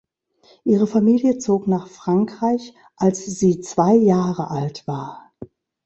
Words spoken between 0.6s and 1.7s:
Ihre Familie zog